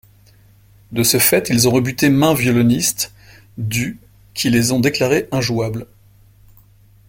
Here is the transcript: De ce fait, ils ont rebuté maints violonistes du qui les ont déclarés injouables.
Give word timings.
De 0.91 1.03
ce 1.03 1.19
fait, 1.19 1.49
ils 1.51 1.67
ont 1.67 1.71
rebuté 1.71 2.09
maints 2.09 2.33
violonistes 2.33 3.13
du 3.59 3.99
qui 4.33 4.49
les 4.49 4.71
ont 4.71 4.79
déclarés 4.79 5.27
injouables. 5.31 5.85